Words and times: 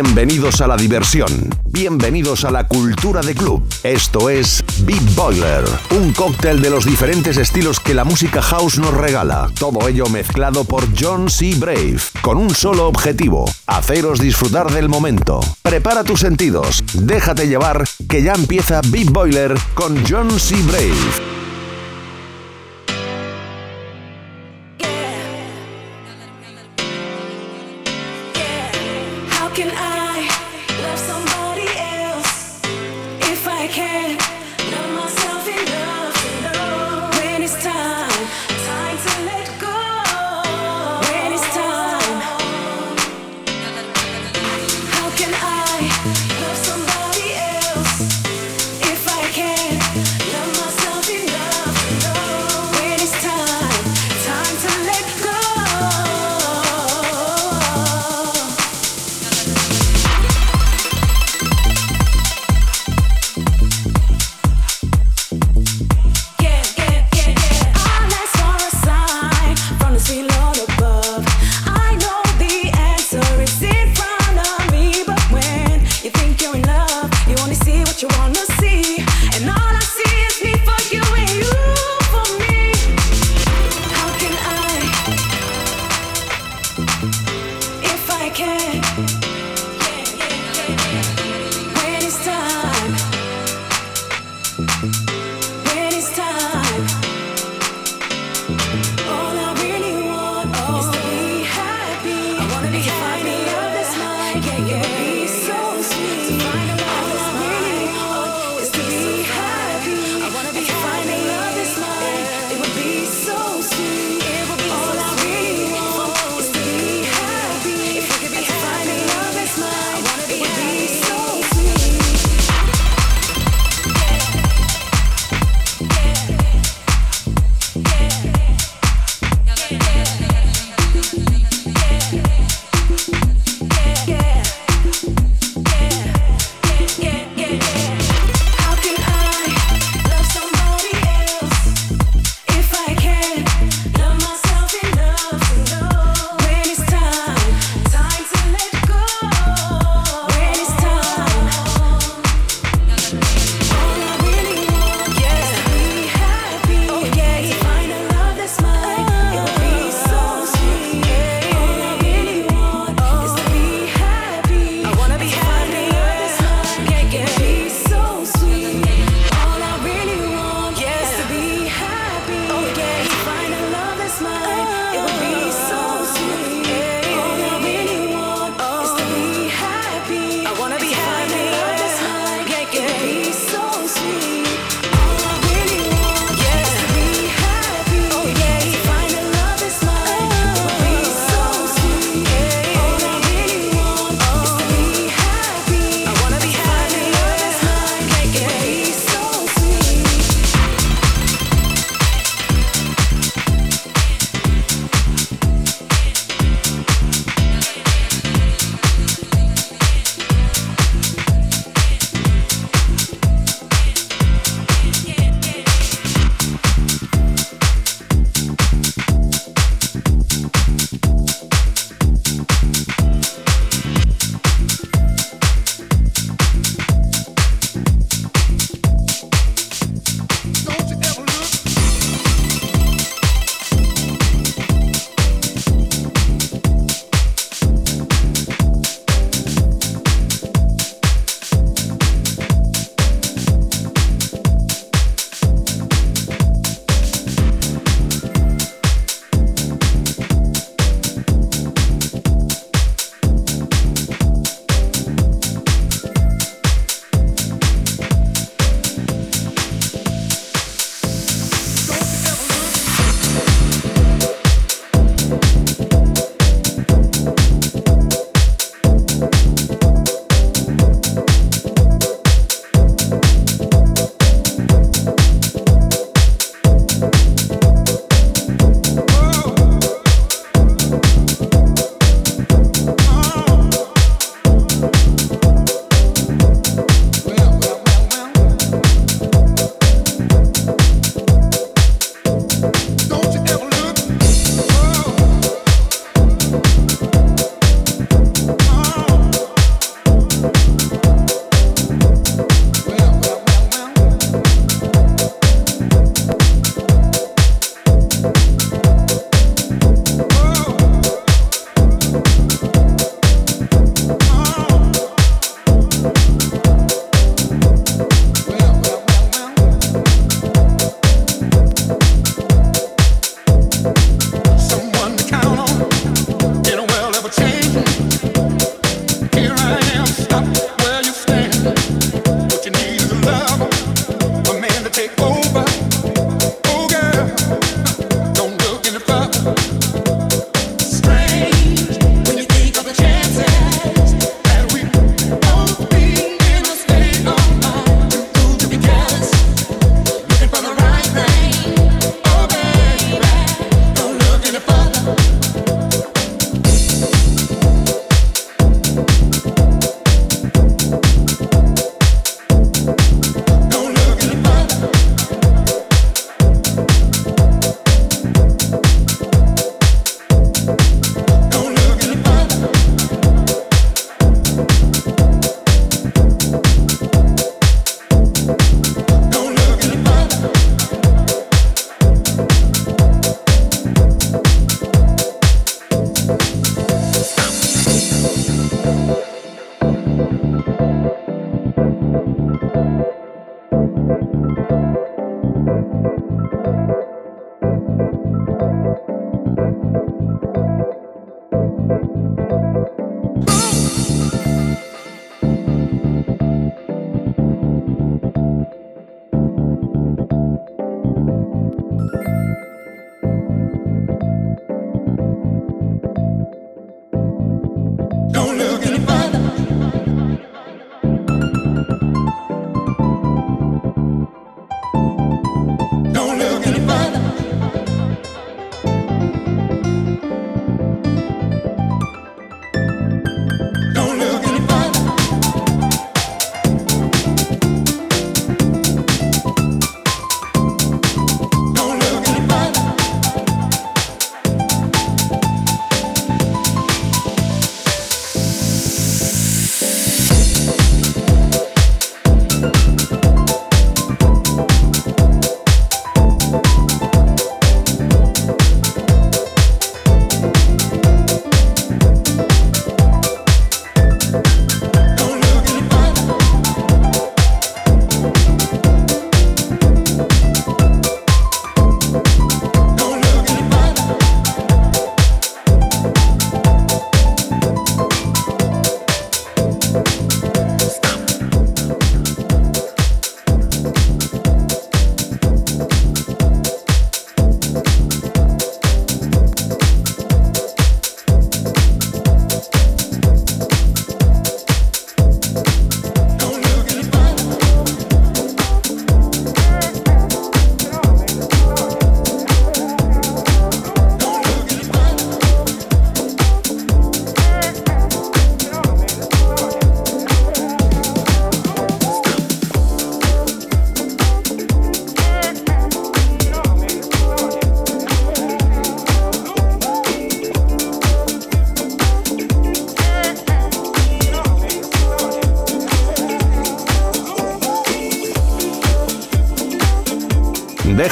Bienvenidos 0.00 0.60
a 0.60 0.68
la 0.68 0.76
diversión. 0.76 1.28
Bienvenidos 1.64 2.44
a 2.44 2.52
la 2.52 2.68
cultura 2.68 3.20
de 3.20 3.34
club. 3.34 3.66
Esto 3.82 4.30
es 4.30 4.62
Big 4.84 5.02
Boiler, 5.16 5.64
un 5.90 6.12
cóctel 6.12 6.62
de 6.62 6.70
los 6.70 6.84
diferentes 6.84 7.36
estilos 7.36 7.80
que 7.80 7.94
la 7.94 8.04
música 8.04 8.40
house 8.40 8.78
nos 8.78 8.94
regala. 8.94 9.50
Todo 9.58 9.88
ello 9.88 10.06
mezclado 10.06 10.62
por 10.62 10.84
John 10.96 11.28
C. 11.28 11.52
Brave, 11.56 11.96
con 12.22 12.36
un 12.36 12.54
solo 12.54 12.86
objetivo, 12.86 13.50
haceros 13.66 14.20
disfrutar 14.20 14.70
del 14.70 14.88
momento. 14.88 15.40
Prepara 15.62 16.04
tus 16.04 16.20
sentidos, 16.20 16.84
déjate 16.94 17.48
llevar, 17.48 17.82
que 18.08 18.22
ya 18.22 18.34
empieza 18.34 18.80
Big 18.82 19.10
Boiler 19.10 19.58
con 19.74 20.00
John 20.08 20.30
C. 20.38 20.54
Brave. 20.62 21.37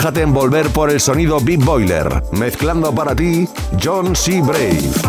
Déjate 0.07 0.23
envolver 0.23 0.69
por 0.69 0.89
el 0.89 1.01
sonido 1.01 1.41
Beat 1.41 1.65
Boiler, 1.65 2.23
mezclando 2.31 2.95
para 2.95 3.17
ti 3.17 3.49
John 3.83 4.15
C. 4.15 4.41
Brave. 4.41 5.06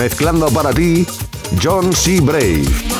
Mezclando 0.00 0.46
para 0.46 0.72
ti 0.72 1.06
John 1.62 1.92
C. 1.92 2.22
Brave. 2.22 2.99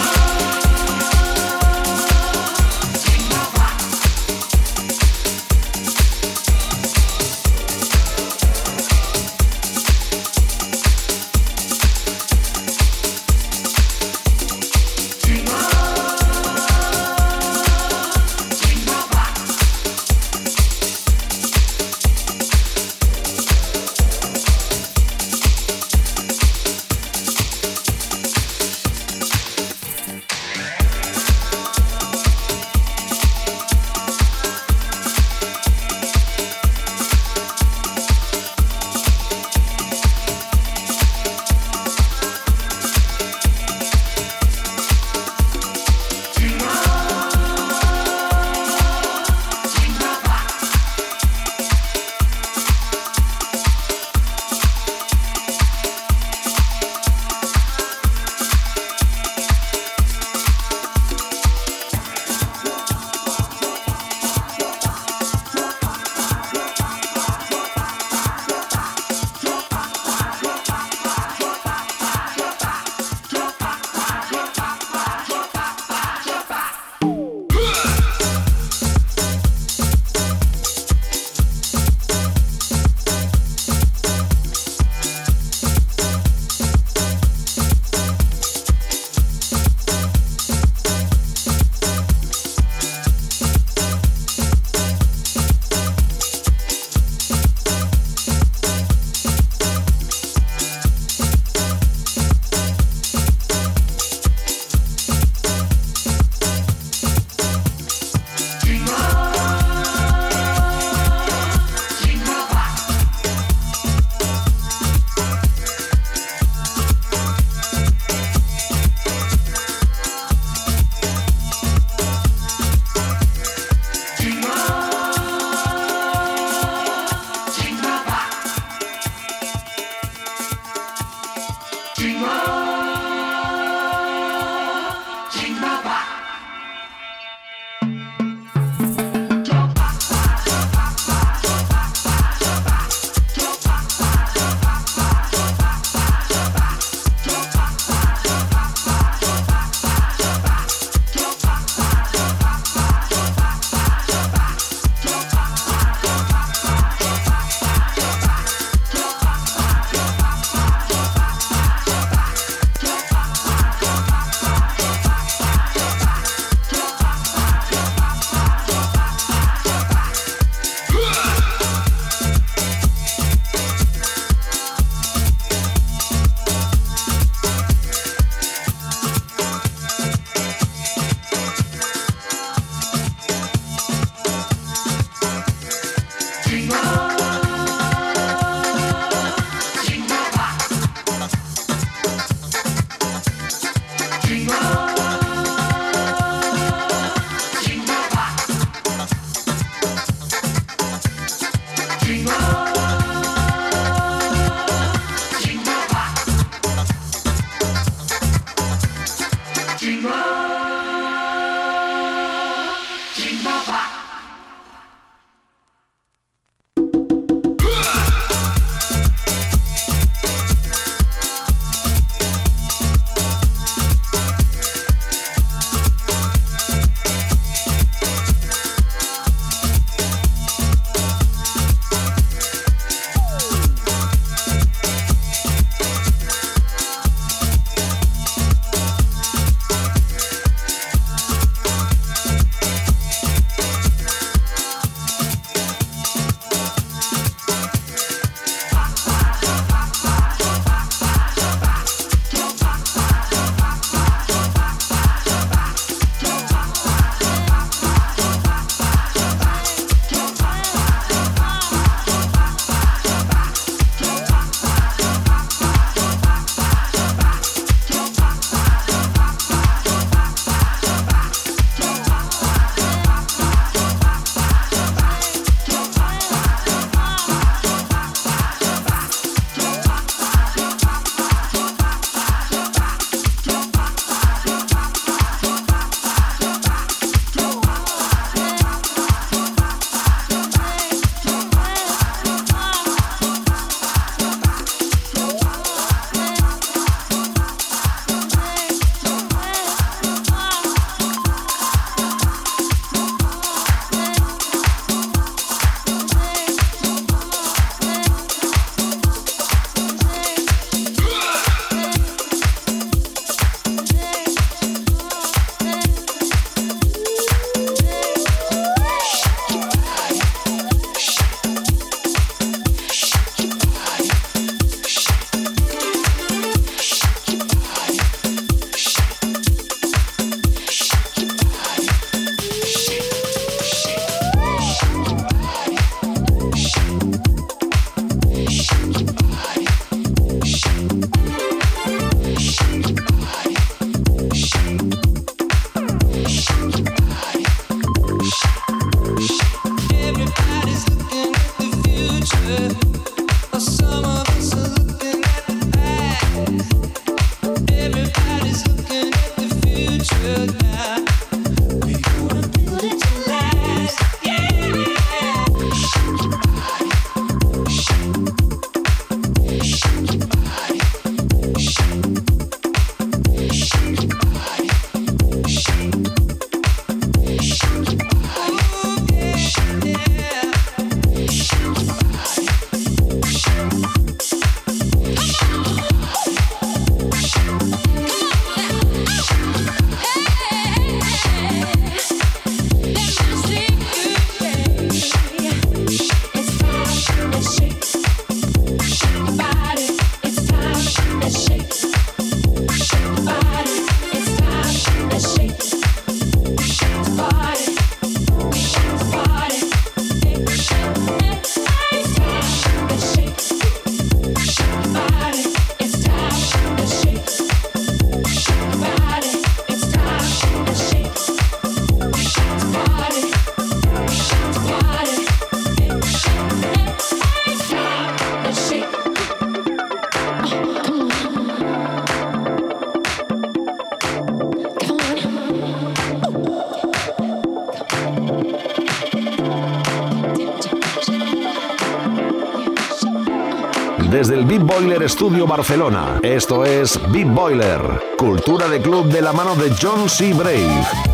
Desde 444.11 444.35
el 444.35 444.45
Beat 444.45 444.63
Boiler 444.63 445.09
Studio 445.09 445.47
Barcelona. 445.47 446.19
Esto 446.23 446.65
es 446.65 447.01
Beat 447.13 447.33
Boiler, 447.33 447.81
cultura 448.19 448.69
de 448.69 448.81
club 448.81 449.07
de 449.07 449.23
la 449.23 449.33
mano 449.33 449.55
de 449.55 449.73
John 449.81 450.09
C. 450.09 450.33
Brave. 450.35 451.10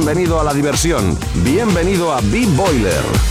Bienvenido 0.00 0.40
a 0.40 0.44
la 0.44 0.54
diversión. 0.54 1.18
Bienvenido 1.44 2.14
a 2.14 2.22
Beat 2.22 2.56
Boiler. 2.56 3.29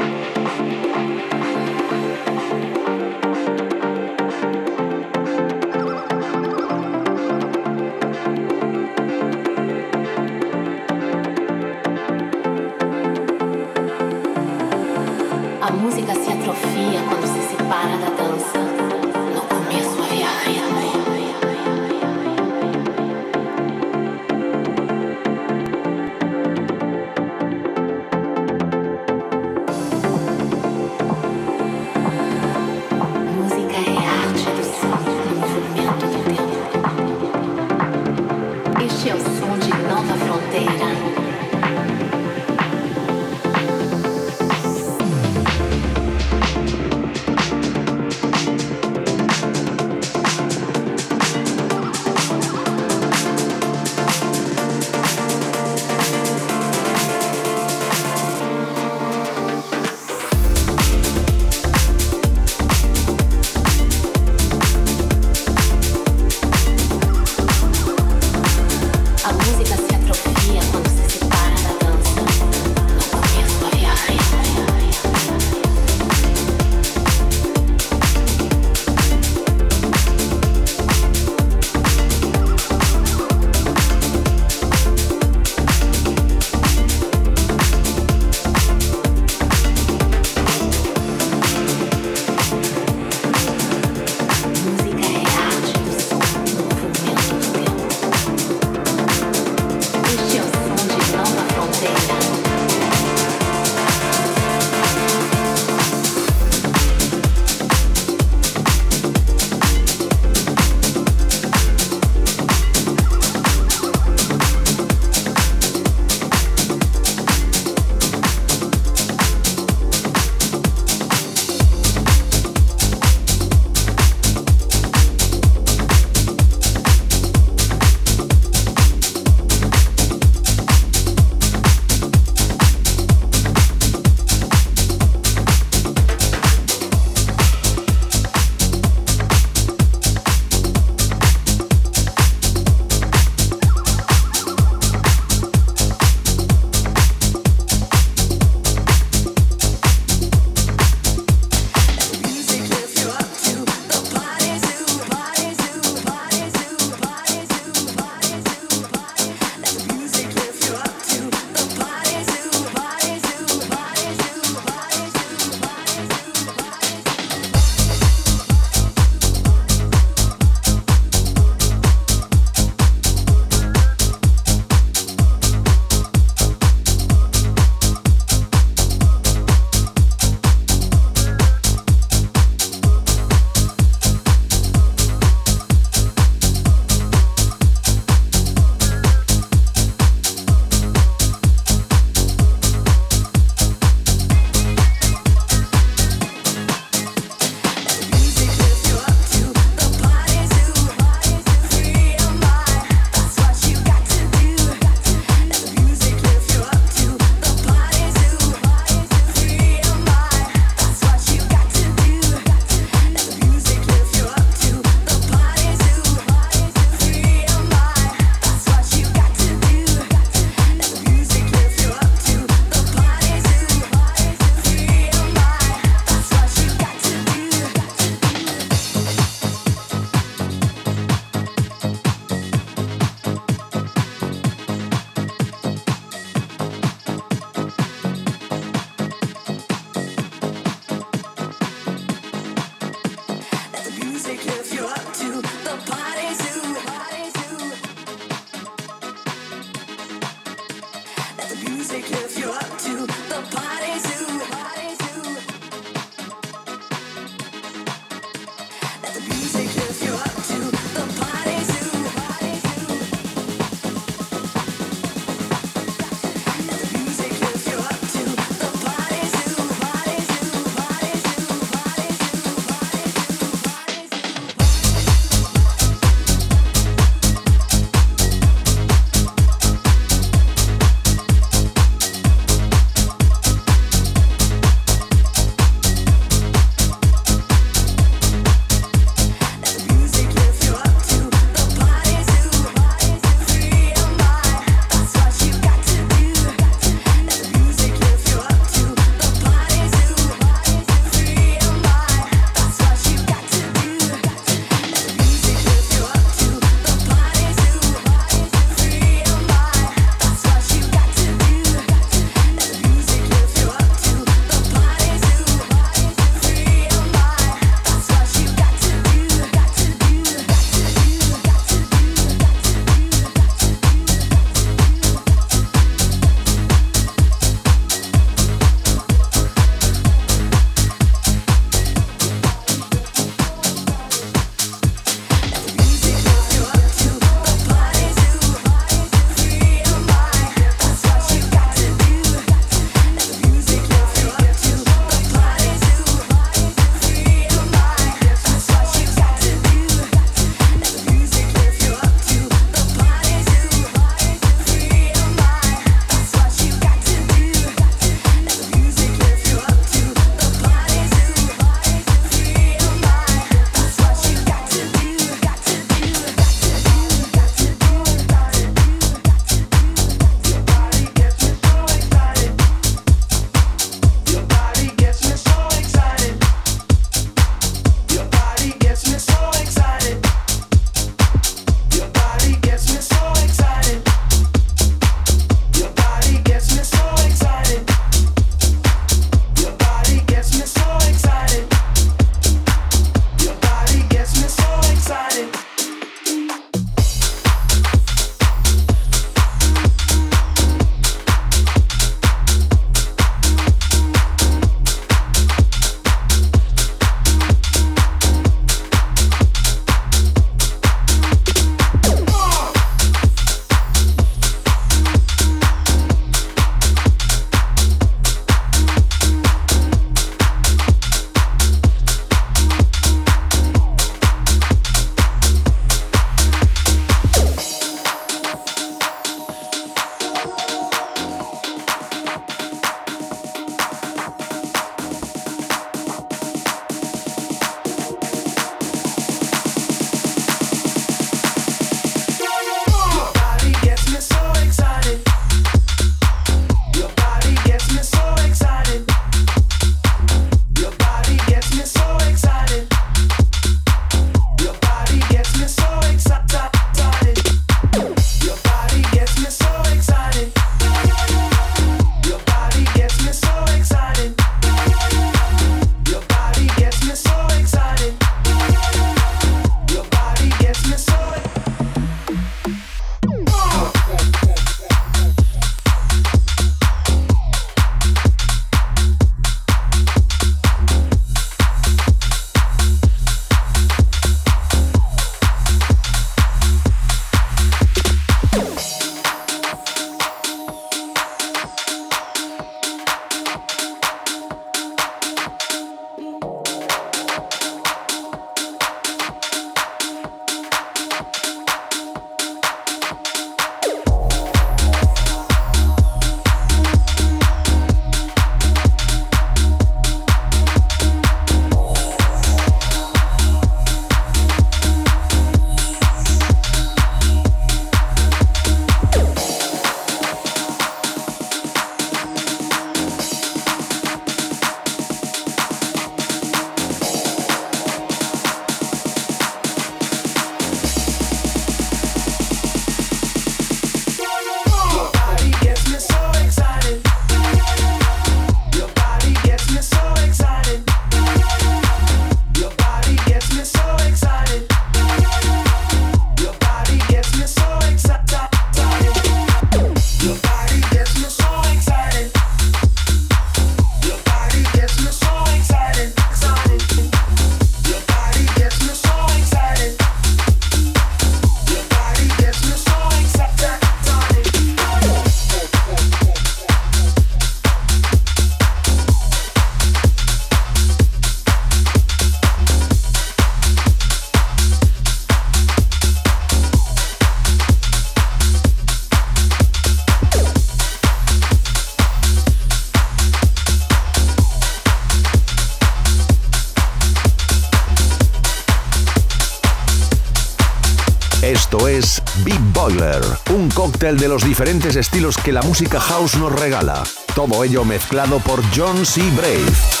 Esto 591.51 591.89
es 591.89 592.23
Big 592.45 592.61
Boiler, 592.71 593.21
un 593.53 593.69
cóctel 593.71 594.17
de 594.17 594.29
los 594.29 594.45
diferentes 594.45 594.95
estilos 594.95 595.35
que 595.35 595.51
la 595.51 595.61
música 595.61 595.99
house 595.99 596.37
nos 596.37 596.57
regala. 596.57 597.03
Todo 597.35 597.65
ello 597.65 597.83
mezclado 597.83 598.39
por 598.39 598.63
John 598.73 599.05
C. 599.05 599.21
Brave. 599.35 600.00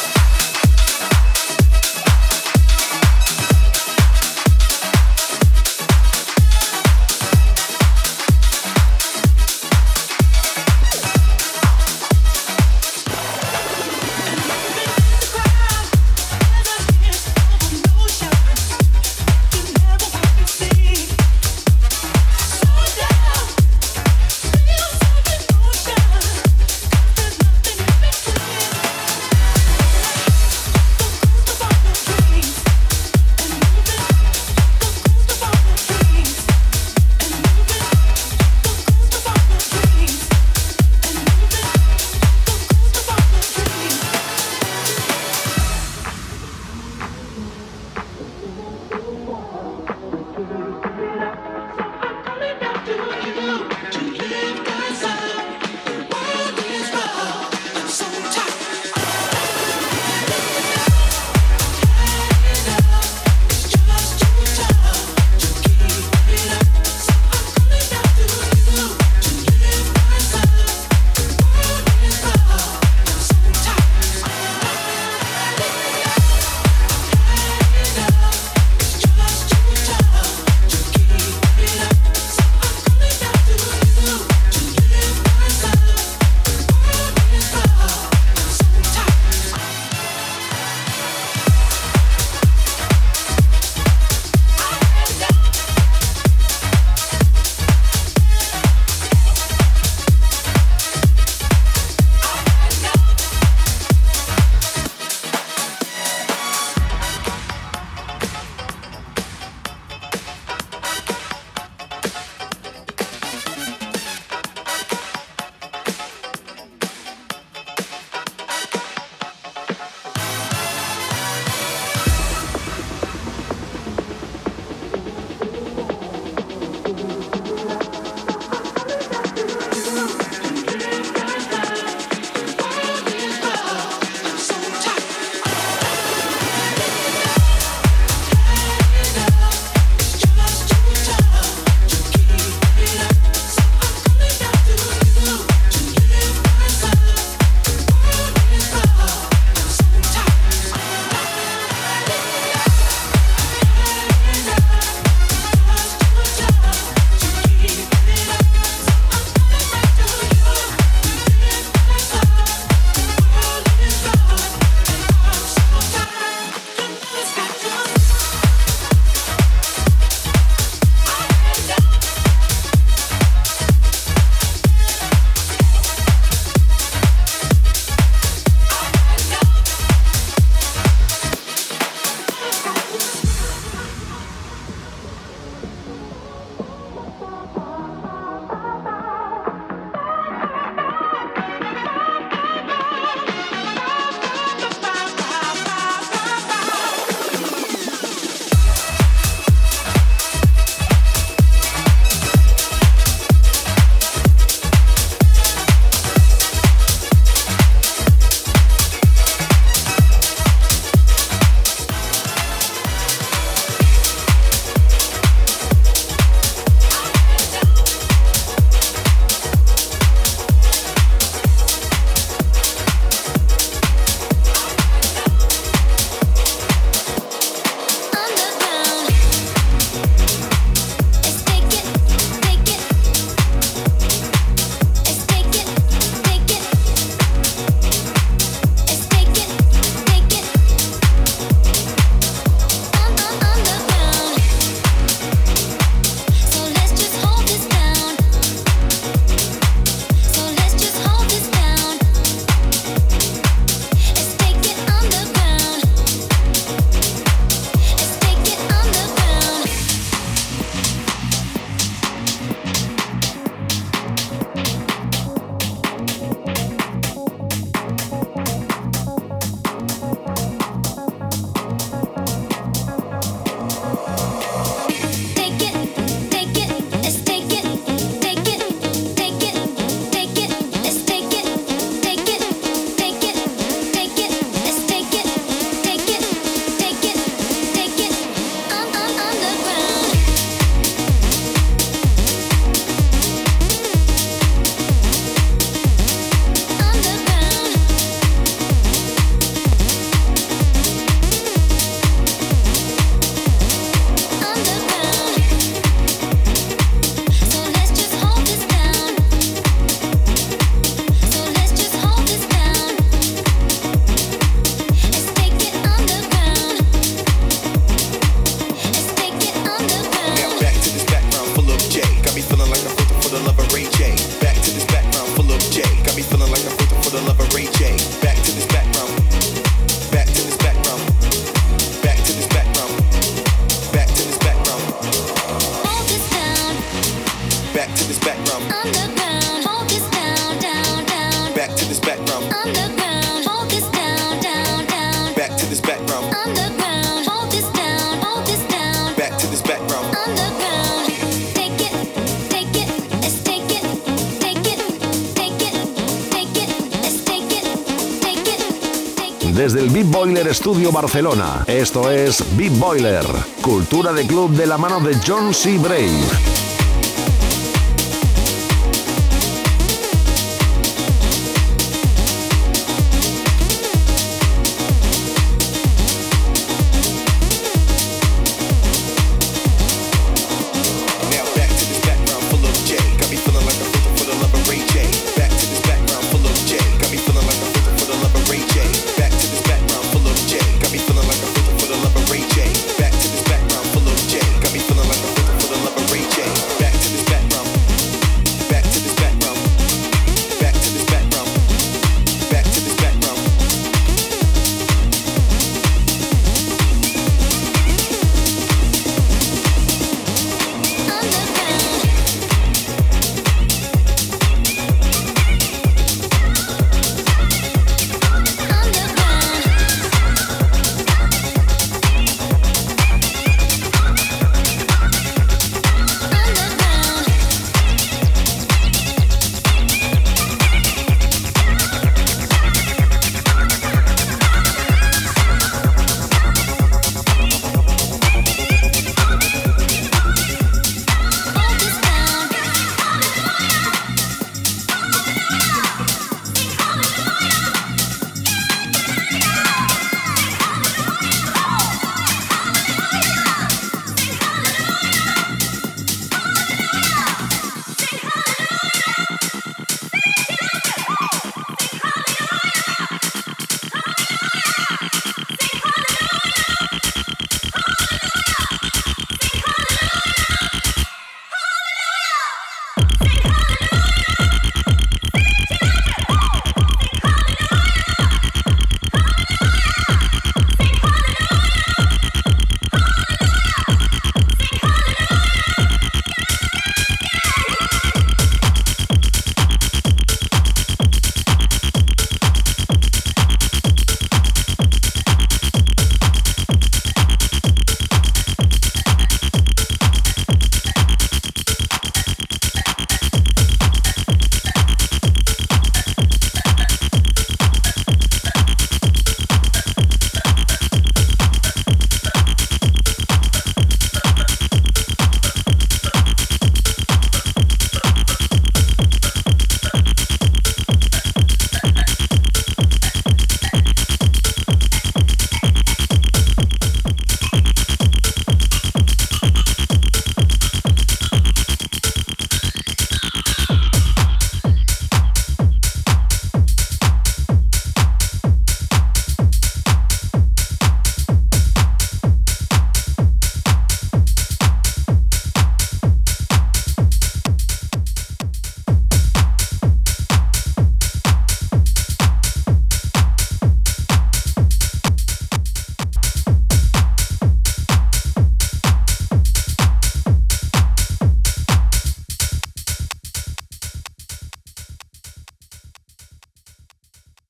Desde 359.61 359.81
el 359.81 359.91
Beat 359.91 360.07
Boiler 360.07 360.55
Studio 360.55 360.91
Barcelona, 360.91 361.63
esto 361.67 362.09
es 362.09 362.43
Beat 362.57 362.79
Boiler, 362.79 363.25
cultura 363.61 364.11
de 364.11 364.25
club 364.25 364.49
de 364.53 364.65
la 364.65 364.79
mano 364.79 364.99
de 364.99 365.15
John 365.23 365.53
C. 365.53 365.77
Brave. 365.77 366.50